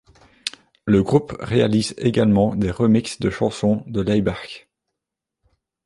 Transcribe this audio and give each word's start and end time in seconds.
Le 0.85 1.03
groupe 1.03 1.37
réalise 1.39 1.93
également 1.99 2.55
des 2.55 2.71
remixes 2.71 3.19
de 3.19 3.29
chanson 3.29 3.83
de 3.85 4.01
Laibach. 4.01 4.67